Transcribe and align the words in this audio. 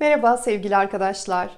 Merhaba 0.00 0.36
sevgili 0.36 0.76
arkadaşlar. 0.76 1.50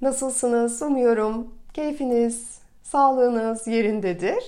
Nasılsınız? 0.00 0.82
Umuyorum 0.82 1.54
keyfiniz, 1.74 2.58
sağlığınız 2.82 3.66
yerindedir. 3.66 4.44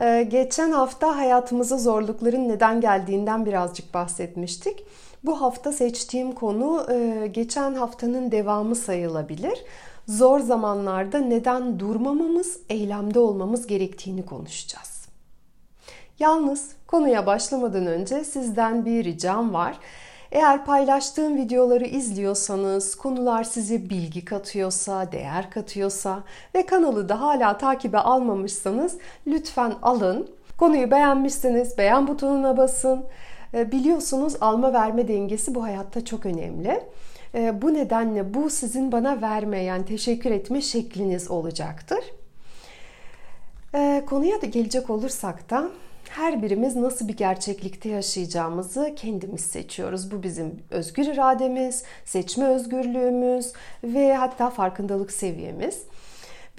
Ee, 0.00 0.26
geçen 0.30 0.72
hafta 0.72 1.16
hayatımıza 1.16 1.78
zorlukların 1.78 2.48
neden 2.48 2.80
geldiğinden 2.80 3.46
birazcık 3.46 3.94
bahsetmiştik. 3.94 4.84
Bu 5.24 5.40
hafta 5.40 5.72
seçtiğim 5.72 6.32
konu 6.32 6.86
e, 6.92 7.26
geçen 7.26 7.74
haftanın 7.74 8.30
devamı 8.30 8.74
sayılabilir. 8.74 9.64
Zor 10.08 10.40
zamanlarda 10.40 11.18
neden 11.18 11.80
durmamamız, 11.80 12.58
eylemde 12.68 13.18
olmamız 13.18 13.66
gerektiğini 13.66 14.26
konuşacağız. 14.26 15.08
Yalnız 16.18 16.70
konuya 16.86 17.26
başlamadan 17.26 17.86
önce 17.86 18.24
sizden 18.24 18.84
bir 18.84 19.04
ricam 19.04 19.54
var. 19.54 19.78
Eğer 20.34 20.64
paylaştığım 20.64 21.36
videoları 21.36 21.84
izliyorsanız, 21.84 22.94
konular 22.94 23.44
size 23.44 23.90
bilgi 23.90 24.24
katıyorsa, 24.24 25.12
değer 25.12 25.50
katıyorsa 25.50 26.22
ve 26.54 26.66
kanalı 26.66 27.08
da 27.08 27.20
hala 27.20 27.58
takibe 27.58 27.98
almamışsanız 27.98 28.96
lütfen 29.26 29.74
alın. 29.82 30.30
Konuyu 30.58 30.90
beğenmişseniz 30.90 31.78
beğen 31.78 32.08
butonuna 32.08 32.56
basın. 32.56 33.04
Ee, 33.54 33.72
biliyorsunuz 33.72 34.36
alma 34.40 34.72
verme 34.72 35.08
dengesi 35.08 35.54
bu 35.54 35.62
hayatta 35.62 36.04
çok 36.04 36.26
önemli. 36.26 36.80
Ee, 37.34 37.62
bu 37.62 37.74
nedenle 37.74 38.34
bu 38.34 38.50
sizin 38.50 38.92
bana 38.92 39.22
vermeyen 39.22 39.82
teşekkür 39.82 40.30
etme 40.30 40.60
şekliniz 40.60 41.30
olacaktır. 41.30 42.04
Ee, 43.74 44.02
konuya 44.06 44.42
da 44.42 44.46
gelecek 44.46 44.90
olursak 44.90 45.50
da 45.50 45.68
her 46.10 46.42
birimiz 46.42 46.76
nasıl 46.76 47.08
bir 47.08 47.16
gerçeklikte 47.16 47.88
yaşayacağımızı 47.88 48.92
kendimiz 48.96 49.40
seçiyoruz. 49.40 50.10
Bu 50.10 50.22
bizim 50.22 50.62
özgür 50.70 51.06
irademiz, 51.06 51.82
seçme 52.04 52.44
özgürlüğümüz 52.44 53.52
ve 53.84 54.14
hatta 54.14 54.50
farkındalık 54.50 55.12
seviyemiz. 55.12 55.82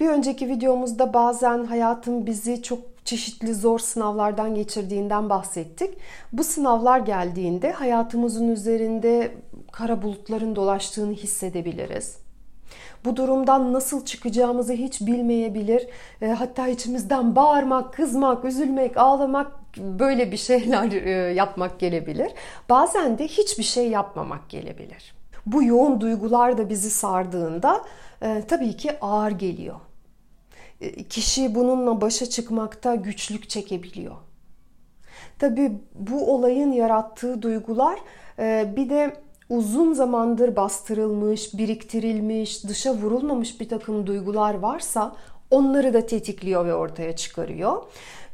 Bir 0.00 0.08
önceki 0.08 0.48
videomuzda 0.48 1.14
bazen 1.14 1.64
hayatın 1.64 2.26
bizi 2.26 2.62
çok 2.62 2.78
çeşitli 3.04 3.54
zor 3.54 3.78
sınavlardan 3.78 4.54
geçirdiğinden 4.54 5.30
bahsettik. 5.30 5.94
Bu 6.32 6.44
sınavlar 6.44 7.00
geldiğinde 7.00 7.72
hayatımızın 7.72 8.48
üzerinde 8.48 9.34
kara 9.72 10.02
bulutların 10.02 10.56
dolaştığını 10.56 11.12
hissedebiliriz. 11.12 12.25
Bu 13.04 13.16
durumdan 13.16 13.72
nasıl 13.72 14.04
çıkacağımızı 14.04 14.72
hiç 14.72 15.00
bilmeyebilir. 15.00 15.86
E, 16.22 16.26
hatta 16.26 16.68
içimizden 16.68 17.36
bağırmak, 17.36 17.94
kızmak, 17.94 18.44
üzülmek, 18.44 18.96
ağlamak 18.96 19.52
böyle 19.78 20.32
bir 20.32 20.36
şeyler 20.36 20.92
e, 20.92 21.10
yapmak 21.34 21.80
gelebilir. 21.80 22.32
Bazen 22.68 23.18
de 23.18 23.28
hiçbir 23.28 23.64
şey 23.64 23.88
yapmamak 23.88 24.48
gelebilir. 24.48 25.14
Bu 25.46 25.62
yoğun 25.62 26.00
duygular 26.00 26.58
da 26.58 26.68
bizi 26.68 26.90
sardığında 26.90 27.84
e, 28.22 28.42
tabii 28.48 28.76
ki 28.76 29.00
ağır 29.00 29.30
geliyor. 29.30 29.76
E, 30.80 31.04
kişi 31.04 31.54
bununla 31.54 32.00
başa 32.00 32.26
çıkmakta 32.26 32.94
güçlük 32.94 33.48
çekebiliyor. 33.48 34.16
Tabii 35.38 35.72
bu 35.94 36.34
olayın 36.34 36.72
yarattığı 36.72 37.42
duygular 37.42 37.98
e, 38.38 38.72
bir 38.76 38.90
de 38.90 39.16
uzun 39.48 39.92
zamandır 39.92 40.56
bastırılmış, 40.56 41.58
biriktirilmiş, 41.58 42.64
dışa 42.64 42.94
vurulmamış 42.94 43.60
bir 43.60 43.68
takım 43.68 44.06
duygular 44.06 44.54
varsa 44.54 45.16
onları 45.50 45.94
da 45.94 46.06
tetikliyor 46.06 46.66
ve 46.66 46.74
ortaya 46.74 47.16
çıkarıyor. 47.16 47.82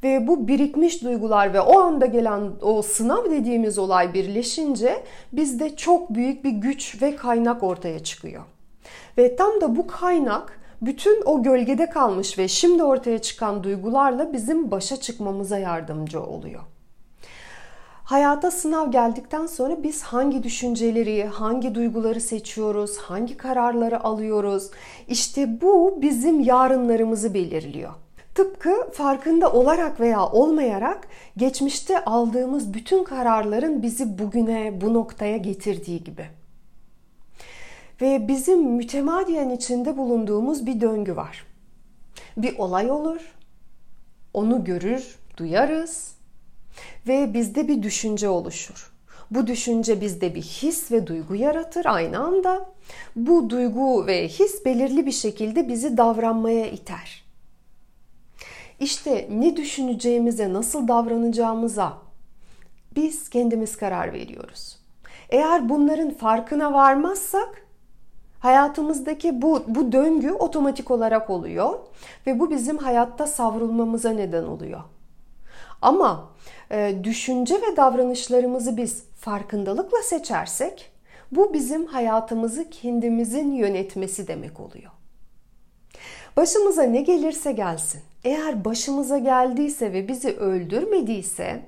Ve 0.02 0.26
bu 0.26 0.48
birikmiş 0.48 1.02
duygular 1.02 1.54
ve 1.54 1.60
o 1.60 1.80
anda 1.80 2.06
gelen 2.06 2.50
o 2.62 2.82
sınav 2.82 3.30
dediğimiz 3.30 3.78
olay 3.78 4.14
birleşince 4.14 5.04
bizde 5.32 5.76
çok 5.76 6.14
büyük 6.14 6.44
bir 6.44 6.50
güç 6.50 7.02
ve 7.02 7.16
kaynak 7.16 7.62
ortaya 7.62 8.04
çıkıyor. 8.04 8.42
Ve 9.18 9.36
tam 9.36 9.60
da 9.60 9.76
bu 9.76 9.86
kaynak 9.86 10.60
bütün 10.82 11.22
o 11.24 11.42
gölgede 11.42 11.90
kalmış 11.90 12.38
ve 12.38 12.48
şimdi 12.48 12.84
ortaya 12.84 13.18
çıkan 13.18 13.64
duygularla 13.64 14.32
bizim 14.32 14.70
başa 14.70 14.96
çıkmamıza 14.96 15.58
yardımcı 15.58 16.22
oluyor. 16.22 16.62
Hayata 18.12 18.50
sınav 18.50 18.90
geldikten 18.90 19.46
sonra 19.46 19.82
biz 19.82 20.02
hangi 20.02 20.42
düşünceleri, 20.42 21.24
hangi 21.24 21.74
duyguları 21.74 22.20
seçiyoruz, 22.20 22.96
hangi 22.96 23.36
kararları 23.36 24.04
alıyoruz? 24.04 24.70
İşte 25.08 25.60
bu 25.60 25.98
bizim 26.02 26.40
yarınlarımızı 26.40 27.34
belirliyor. 27.34 27.92
Tıpkı 28.34 28.90
farkında 28.92 29.52
olarak 29.52 30.00
veya 30.00 30.26
olmayarak 30.26 31.08
geçmişte 31.36 32.04
aldığımız 32.04 32.74
bütün 32.74 33.04
kararların 33.04 33.82
bizi 33.82 34.18
bugüne, 34.18 34.80
bu 34.80 34.94
noktaya 34.94 35.36
getirdiği 35.36 36.04
gibi. 36.04 36.26
Ve 38.00 38.28
bizim 38.28 38.62
mütemadiyen 38.62 39.50
içinde 39.50 39.96
bulunduğumuz 39.96 40.66
bir 40.66 40.80
döngü 40.80 41.16
var. 41.16 41.46
Bir 42.36 42.58
olay 42.58 42.90
olur, 42.90 43.34
onu 44.34 44.64
görür, 44.64 45.16
duyarız 45.36 46.21
ve 47.08 47.34
bizde 47.34 47.68
bir 47.68 47.82
düşünce 47.82 48.28
oluşur. 48.28 48.92
Bu 49.30 49.46
düşünce 49.46 50.00
bizde 50.00 50.34
bir 50.34 50.42
his 50.42 50.92
ve 50.92 51.06
duygu 51.06 51.34
yaratır 51.34 51.86
aynı 51.86 52.18
anda. 52.18 52.70
Bu 53.16 53.50
duygu 53.50 54.06
ve 54.06 54.28
his 54.28 54.64
belirli 54.64 55.06
bir 55.06 55.12
şekilde 55.12 55.68
bizi 55.68 55.96
davranmaya 55.96 56.66
iter. 56.66 57.24
İşte 58.80 59.28
ne 59.30 59.56
düşüneceğimize, 59.56 60.52
nasıl 60.52 60.88
davranacağımıza 60.88 61.98
biz 62.96 63.30
kendimiz 63.30 63.76
karar 63.76 64.12
veriyoruz. 64.12 64.78
Eğer 65.30 65.68
bunların 65.68 66.10
farkına 66.10 66.72
varmazsak 66.72 67.66
hayatımızdaki 68.38 69.42
bu, 69.42 69.62
bu 69.66 69.92
döngü 69.92 70.30
otomatik 70.32 70.90
olarak 70.90 71.30
oluyor 71.30 71.78
ve 72.26 72.40
bu 72.40 72.50
bizim 72.50 72.78
hayatta 72.78 73.26
savrulmamıza 73.26 74.10
neden 74.10 74.44
oluyor. 74.44 74.80
Ama 75.82 76.30
e, 76.70 76.94
düşünce 77.04 77.54
ve 77.54 77.76
davranışlarımızı 77.76 78.76
biz 78.76 79.04
farkındalıkla 79.20 80.02
seçersek 80.02 80.92
bu 81.32 81.54
bizim 81.54 81.86
hayatımızı 81.86 82.70
kendimizin 82.70 83.52
yönetmesi 83.52 84.28
demek 84.28 84.60
oluyor. 84.60 84.90
Başımıza 86.36 86.82
ne 86.82 87.02
gelirse 87.02 87.52
gelsin. 87.52 88.00
Eğer 88.24 88.64
başımıza 88.64 89.18
geldiyse 89.18 89.92
ve 89.92 90.08
bizi 90.08 90.36
öldürmediyse 90.36 91.62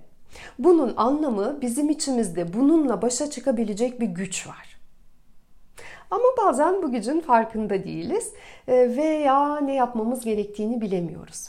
bunun 0.58 0.94
anlamı 0.96 1.58
bizim 1.60 1.90
içimizde 1.90 2.52
bununla 2.52 3.02
başa 3.02 3.30
çıkabilecek 3.30 4.00
bir 4.00 4.06
güç 4.06 4.48
var. 4.48 4.78
Ama 6.10 6.24
bazen 6.38 6.82
bu 6.82 6.92
gücün 6.92 7.20
farkında 7.20 7.84
değiliz 7.84 8.32
e, 8.68 8.96
veya 8.96 9.60
ne 9.60 9.74
yapmamız 9.74 10.24
gerektiğini 10.24 10.80
bilemiyoruz. 10.80 11.48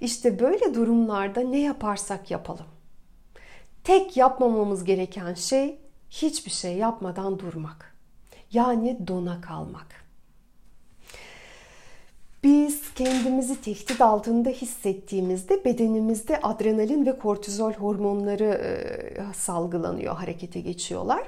İşte 0.00 0.40
böyle 0.40 0.74
durumlarda 0.74 1.40
ne 1.40 1.58
yaparsak 1.58 2.30
yapalım. 2.30 2.66
Tek 3.84 4.16
yapmamamız 4.16 4.84
gereken 4.84 5.34
şey 5.34 5.78
hiçbir 6.10 6.50
şey 6.50 6.76
yapmadan 6.76 7.38
durmak. 7.38 7.96
Yani 8.52 8.98
dona 9.06 9.40
kalmak. 9.40 9.86
Biz 12.44 12.94
kendimizi 12.94 13.60
tehdit 13.60 14.00
altında 14.00 14.48
hissettiğimizde 14.48 15.64
bedenimizde 15.64 16.40
adrenalin 16.40 17.06
ve 17.06 17.18
kortizol 17.18 17.72
hormonları 17.72 18.44
e, 18.44 19.32
salgılanıyor, 19.34 20.16
harekete 20.16 20.60
geçiyorlar. 20.60 21.22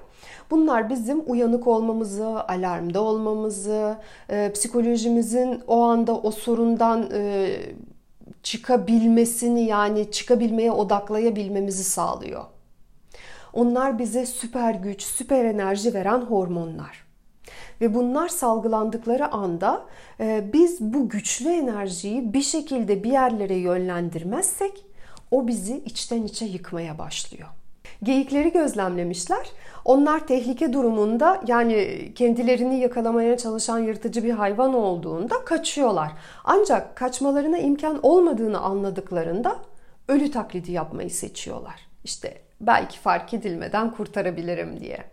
Bunlar 0.50 0.90
bizim 0.90 1.30
uyanık 1.30 1.66
olmamızı, 1.66 2.26
alarmda 2.26 3.00
olmamızı, 3.02 3.96
e, 4.30 4.52
psikolojimizin 4.52 5.62
o 5.66 5.82
anda 5.82 6.16
o 6.16 6.30
sorundan 6.30 7.10
e, 7.12 7.50
çıkabilmesini 8.42 9.64
yani 9.64 10.10
çıkabilmeye 10.10 10.72
odaklayabilmemizi 10.72 11.84
sağlıyor. 11.84 12.44
Onlar 13.52 13.98
bize 13.98 14.26
süper 14.26 14.74
güç, 14.74 15.02
süper 15.02 15.44
enerji 15.44 15.94
veren 15.94 16.20
hormonlar. 16.20 17.04
Ve 17.80 17.94
bunlar 17.94 18.28
salgılandıkları 18.28 19.32
anda 19.32 19.86
e, 20.20 20.50
biz 20.52 20.80
bu 20.80 21.08
güçlü 21.08 21.48
enerjiyi 21.48 22.32
bir 22.32 22.42
şekilde 22.42 23.04
bir 23.04 23.12
yerlere 23.12 23.54
yönlendirmezsek 23.54 24.84
o 25.30 25.46
bizi 25.46 25.78
içten 25.78 26.22
içe 26.22 26.44
yıkmaya 26.44 26.98
başlıyor. 26.98 27.48
Geyikleri 28.02 28.52
gözlemlemişler. 28.52 29.50
Onlar 29.84 30.26
tehlike 30.26 30.72
durumunda 30.72 31.40
yani 31.46 32.12
kendilerini 32.14 32.80
yakalamaya 32.80 33.36
çalışan 33.36 33.78
yırtıcı 33.78 34.24
bir 34.24 34.30
hayvan 34.30 34.74
olduğunda 34.74 35.44
kaçıyorlar. 35.44 36.12
Ancak 36.44 36.96
kaçmalarına 36.96 37.58
imkan 37.58 38.00
olmadığını 38.02 38.60
anladıklarında 38.60 39.56
ölü 40.08 40.30
taklidi 40.30 40.72
yapmayı 40.72 41.10
seçiyorlar. 41.10 41.86
İşte 42.04 42.42
belki 42.60 42.98
fark 42.98 43.34
edilmeden 43.34 43.90
kurtarabilirim 43.90 44.80
diye. 44.80 45.04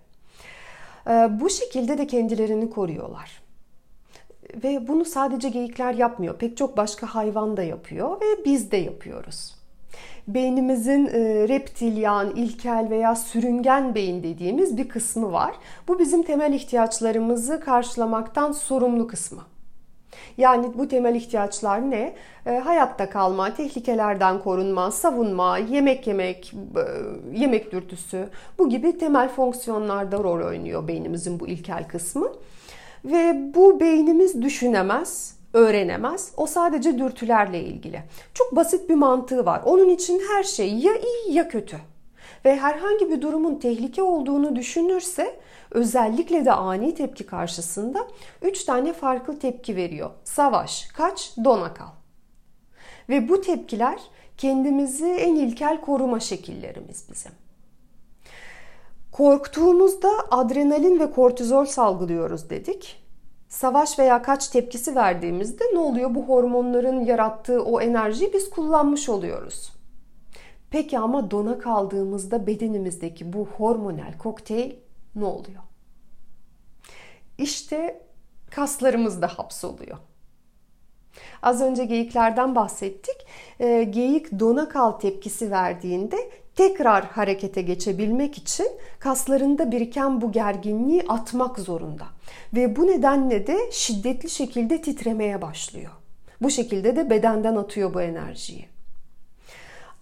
Ee, 1.08 1.28
bu 1.40 1.50
şekilde 1.50 1.98
de 1.98 2.08
kendilerini 2.08 2.70
koruyorlar. 2.70 3.42
Ve 4.64 4.88
bunu 4.88 5.06
sadece 5.06 5.50
geyikler 5.50 5.94
yapmıyor. 5.94 6.38
Pek 6.38 6.58
çok 6.58 6.78
başka 6.78 7.08
hayvan 7.08 7.58
da 7.58 7.64
yapıyor 7.64 8.22
ve 8.22 8.46
biz 8.46 8.72
de 8.72 8.78
yapıyoruz. 8.78 9.59
Beynimizin 10.28 11.06
e, 11.06 11.48
reptilyan, 11.48 12.36
ilkel 12.36 12.88
veya 12.90 13.16
sürüngen 13.16 13.96
beyin 13.96 14.24
dediğimiz 14.24 14.78
bir 14.78 14.90
kısmı 14.90 15.32
var. 15.32 15.56
Bu 15.88 16.00
bizim 16.00 16.24
temel 16.24 16.54
ihtiyaçlarımızı 16.54 17.60
karşılamaktan 17.60 18.52
sorumlu 18.52 19.08
kısmı. 19.08 19.42
Yani 20.38 20.68
bu 20.78 20.88
temel 20.88 21.16
ihtiyaçlar 21.16 21.92
ne? 21.92 22.16
E, 22.46 22.52
hayatta 22.58 23.10
kalma, 23.10 23.54
tehlikelerden 23.54 24.40
korunma, 24.40 24.92
savunma, 24.92 25.58
yemek 25.58 26.08
yemek, 26.08 26.54
e, 26.54 27.40
yemek 27.40 27.72
dürtüsü 27.72 28.30
bu 28.60 28.70
gibi 28.70 28.98
temel 28.98 29.30
fonksiyonlarda 29.30 30.18
rol 30.18 30.48
oynuyor 30.48 30.88
beynimizin 30.88 31.40
bu 31.40 31.48
ilkel 31.48 31.88
kısmı. 31.88 32.28
Ve 33.06 33.52
bu 33.56 33.80
beynimiz 33.80 34.42
düşünemez, 34.42 35.39
öğrenemez. 35.54 36.32
O 36.38 36.48
sadece 36.48 37.00
dürtülerle 37.00 37.64
ilgili. 37.64 38.04
Çok 38.34 38.56
basit 38.56 38.90
bir 38.90 38.96
mantığı 38.96 39.46
var. 39.46 39.62
Onun 39.66 39.90
için 39.90 40.22
her 40.30 40.44
şey 40.44 40.74
ya 40.74 40.94
iyi 40.96 41.34
ya 41.34 41.48
kötü. 41.48 41.78
Ve 42.46 42.56
herhangi 42.56 43.10
bir 43.10 43.22
durumun 43.22 43.56
tehlike 43.56 44.04
olduğunu 44.04 44.56
düşünürse 44.56 45.40
özellikle 45.72 46.46
de 46.46 46.52
ani 46.52 46.96
tepki 46.96 47.26
karşısında 47.26 48.08
3 48.42 48.64
tane 48.64 48.94
farklı 48.94 49.40
tepki 49.40 49.76
veriyor. 49.76 50.10
Savaş, 50.24 50.88
kaç, 50.88 51.32
dona 51.44 51.74
kal. 51.74 51.90
Ve 53.10 53.30
bu 53.30 53.42
tepkiler 53.42 54.00
kendimizi 54.38 55.08
en 55.08 55.36
ilkel 55.36 55.82
koruma 55.82 56.20
şekillerimiz 56.20 57.06
bizim. 57.12 57.32
Korktuğumuzda 59.12 60.10
adrenalin 60.32 61.00
ve 61.00 61.12
kortizol 61.12 61.66
salgılıyoruz 61.66 62.50
dedik. 62.50 63.09
Savaş 63.50 64.00
veya 64.00 64.22
kaç 64.22 64.48
tepkisi 64.48 64.96
verdiğimizde 64.96 65.64
ne 65.74 65.80
oluyor? 65.80 66.16
Bu 66.16 66.24
hormonların 66.24 67.06
yarattığı 67.06 67.64
o 67.64 67.82
enerjiyi 67.82 68.34
biz 68.34 68.50
kullanmış 68.50 69.10
oluyoruz. 69.10 69.72
Peki 70.70 71.00
ama 71.00 71.32
dona 71.32 71.60
kaldığımızda 71.60 72.48
bedenimizdeki 72.48 73.34
bu 73.34 73.46
hormonal 73.46 74.18
kokteyl 74.18 74.76
ne 75.16 75.26
oluyor? 75.26 75.64
İşte 77.38 78.02
kaslarımız 78.52 79.22
da 79.22 79.28
hapsoluyor. 79.28 79.98
Az 81.42 81.62
önce 81.62 81.86
geyiklerden 81.86 82.56
bahsettik. 82.56 83.26
E, 83.60 83.84
geyik 83.84 84.40
dona 84.40 84.70
kal 84.70 84.92
tepkisi 84.92 85.52
verdiğinde 85.52 86.18
tekrar 86.56 87.06
harekete 87.06 87.62
geçebilmek 87.62 88.38
için 88.38 88.68
kaslarında 89.00 89.72
biriken 89.72 90.22
bu 90.22 90.32
gerginliği 90.32 91.04
atmak 91.08 91.60
zorunda. 91.60 92.06
Ve 92.54 92.76
bu 92.76 92.88
nedenle 92.88 93.48
de 93.48 93.58
şiddetli 93.72 94.30
şekilde 94.30 94.82
titremeye 94.82 95.42
başlıyor. 95.42 95.92
Bu 96.42 96.50
şekilde 96.50 96.96
de 96.96 97.10
bedenden 97.10 97.56
atıyor 97.56 97.94
bu 97.94 98.02
enerjiyi. 98.02 98.66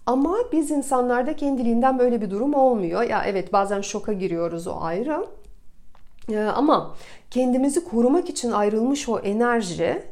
Ama 0.06 0.36
biz 0.52 0.70
insanlarda 0.70 1.36
kendiliğinden 1.36 1.98
böyle 1.98 2.20
bir 2.20 2.30
durum 2.30 2.54
olmuyor. 2.54 3.02
Ya 3.02 3.24
evet 3.26 3.52
bazen 3.52 3.80
şoka 3.80 4.12
giriyoruz 4.12 4.66
o 4.66 4.80
ayrı. 4.80 5.26
Ee, 6.32 6.38
ama 6.38 6.94
kendimizi 7.30 7.84
korumak 7.84 8.28
için 8.28 8.52
ayrılmış 8.52 9.08
o 9.08 9.18
enerji 9.18 10.02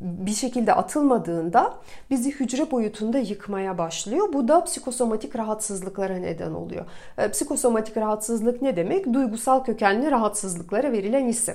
bir 0.00 0.34
şekilde 0.34 0.74
atılmadığında 0.74 1.74
bizi 2.10 2.30
hücre 2.30 2.70
boyutunda 2.70 3.18
yıkmaya 3.18 3.78
başlıyor. 3.78 4.32
Bu 4.32 4.48
da 4.48 4.64
psikosomatik 4.64 5.36
rahatsızlıklara 5.36 6.16
neden 6.16 6.50
oluyor. 6.50 6.86
Ee, 7.18 7.30
psikosomatik 7.30 7.96
rahatsızlık 7.96 8.62
ne 8.62 8.76
demek? 8.76 9.12
Duygusal 9.12 9.64
kökenli 9.64 10.10
rahatsızlıklara 10.10 10.92
verilen 10.92 11.26
isim. 11.26 11.54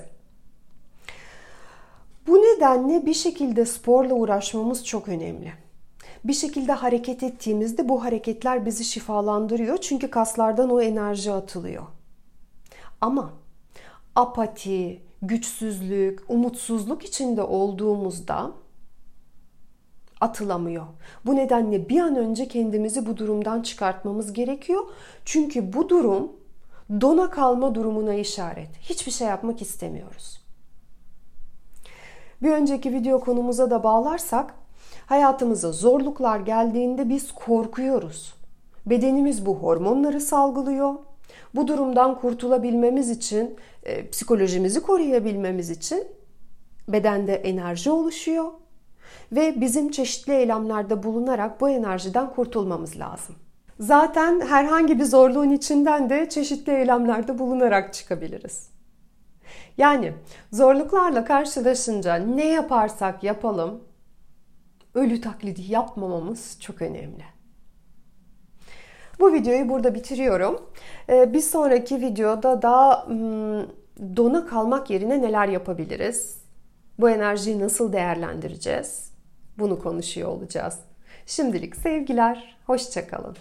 Bu 2.28 2.36
nedenle 2.36 3.06
bir 3.06 3.14
şekilde 3.14 3.66
sporla 3.66 4.14
uğraşmamız 4.14 4.86
çok 4.86 5.08
önemli. 5.08 5.54
Bir 6.24 6.34
şekilde 6.34 6.72
hareket 6.72 7.24
ettiğimizde 7.24 7.90
bu 7.90 8.04
hareketler 8.04 8.66
bizi 8.66 8.84
şifalandırıyor. 8.84 9.78
Çünkü 9.78 10.10
kaslardan 10.10 10.70
o 10.70 10.82
enerji 10.82 11.32
atılıyor. 11.32 11.84
Ama 13.02 13.34
apati, 14.16 15.02
güçsüzlük, 15.22 16.24
umutsuzluk 16.30 17.06
içinde 17.06 17.42
olduğumuzda 17.42 18.52
atılamıyor. 20.22 20.86
Bu 21.26 21.36
nedenle 21.36 21.90
bir 21.90 22.02
an 22.02 22.16
önce 22.16 22.48
kendimizi 22.48 23.06
bu 23.06 23.18
durumdan 23.18 23.62
çıkartmamız 23.62 24.34
gerekiyor. 24.34 24.84
Çünkü 25.26 25.74
bu 25.74 25.90
durum 25.90 26.32
dona 27.02 27.30
kalma 27.30 27.76
durumuna 27.76 28.14
işaret. 28.14 28.78
Hiçbir 28.82 29.12
şey 29.12 29.28
yapmak 29.28 29.62
istemiyoruz. 29.62 30.42
Bir 32.42 32.52
önceki 32.52 32.94
video 32.94 33.20
konumuza 33.20 33.72
da 33.72 33.84
bağlarsak 33.84 34.54
hayatımıza 35.06 35.72
zorluklar 35.72 36.40
geldiğinde 36.40 37.10
biz 37.10 37.32
korkuyoruz. 37.32 38.34
Bedenimiz 38.86 39.46
bu 39.46 39.56
hormonları 39.56 40.22
salgılıyor 40.22 40.96
bu 41.56 41.68
durumdan 41.68 42.20
kurtulabilmemiz 42.20 43.10
için, 43.10 43.56
e, 43.84 44.10
psikolojimizi 44.10 44.82
koruyabilmemiz 44.82 45.70
için 45.70 46.08
bedende 46.88 47.36
enerji 47.36 47.92
oluşuyor 47.92 48.52
ve 49.32 49.62
bizim 49.62 49.92
çeşitli 49.92 50.34
eylemlerde 50.34 51.04
bulunarak 51.04 51.62
bu 51.62 51.70
enerjiden 51.70 52.34
kurtulmamız 52.34 53.00
lazım. 53.00 53.36
Zaten 53.80 54.42
herhangi 54.42 55.00
bir 55.00 55.04
zorluğun 55.04 55.50
içinden 55.50 56.10
de 56.10 56.30
çeşitli 56.30 56.74
eylemlerde 56.74 57.40
bulunarak 57.40 57.94
çıkabiliriz. 57.94 58.70
Yani 59.78 60.14
zorluklarla 60.52 61.26
karşılaşınca 61.26 62.16
ne 62.16 62.46
yaparsak 62.46 63.24
yapalım 63.24 63.84
ölü 64.94 65.22
taklidi 65.22 65.72
yapmamamız 65.72 66.58
çok 66.60 66.82
önemli. 66.82 67.35
Bu 69.26 69.34
videoyu 69.34 69.70
burada 69.70 69.96
bitiriyorum. 69.96 70.62
Ee, 71.10 71.34
bir 71.34 71.42
sonraki 71.42 72.02
videoda 72.02 72.62
daha 72.62 73.08
hmm, 73.08 73.62
dona 74.18 74.46
kalmak 74.46 74.90
yerine 74.90 75.22
neler 75.22 75.48
yapabiliriz? 75.48 76.38
Bu 77.00 77.10
enerjiyi 77.10 77.60
nasıl 77.60 77.94
değerlendireceğiz? 77.94 79.12
Bunu 79.60 79.80
konuşuyor 79.80 80.30
olacağız. 80.30 80.80
Şimdilik 81.26 81.76
sevgiler, 81.76 82.58
hoşçakalın. 82.66 83.38